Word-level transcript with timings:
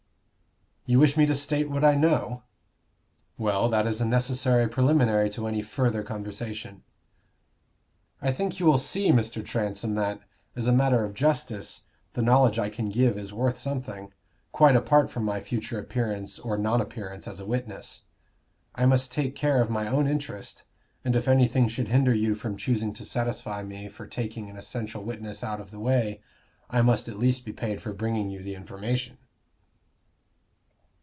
"You 0.87 0.99
wish 0.99 1.15
me 1.15 1.25
to 1.27 1.35
state 1.35 1.69
what 1.69 1.85
I 1.85 1.95
know?" 1.95 2.41
"Well, 3.37 3.69
that 3.69 3.87
is 3.87 4.01
a 4.01 4.05
necessary 4.05 4.67
preliminary 4.67 5.29
to 5.29 5.47
any 5.47 5.61
further 5.61 6.03
conversation." 6.03 6.83
"I 8.21 8.33
think 8.33 8.59
you 8.59 8.65
will 8.65 8.79
see, 8.79 9.09
Mr. 9.11 9.45
Transome, 9.45 9.95
that, 9.95 10.19
as 10.53 10.67
a 10.67 10.73
matter 10.73 11.05
of 11.05 11.13
justice, 11.13 11.83
the 12.11 12.21
knowledge 12.23 12.59
I 12.59 12.69
can 12.69 12.89
give 12.89 13.17
is 13.17 13.31
worth 13.31 13.57
something, 13.57 14.11
quite 14.51 14.75
apart 14.75 15.09
from 15.09 15.23
my 15.23 15.39
future 15.39 15.79
appearance 15.79 16.37
or 16.39 16.57
non 16.57 16.81
appearance 16.81 17.25
as 17.27 17.39
a 17.39 17.45
witness. 17.45 18.03
I 18.75 18.85
must 18.85 19.13
take 19.13 19.33
care 19.33 19.61
of 19.61 19.69
my 19.69 19.87
own 19.87 20.07
interest, 20.07 20.63
and 21.05 21.15
if 21.15 21.25
anything 21.27 21.69
should 21.69 21.87
hinder 21.87 22.13
you 22.13 22.35
from 22.35 22.57
choosing 22.57 22.91
to 22.95 23.05
satisfy 23.05 23.63
me 23.63 23.87
for 23.87 24.05
taking 24.07 24.49
an 24.49 24.57
essential 24.57 25.03
witness 25.03 25.41
out 25.41 25.61
of 25.61 25.71
the 25.71 25.79
way, 25.79 26.19
I 26.69 26.81
must 26.81 27.07
at 27.07 27.19
least 27.19 27.45
be 27.45 27.53
paid 27.53 27.81
for 27.81 27.93
bringing 27.93 28.29
you 28.29 28.43
the 28.43 28.55
information." 28.55 29.19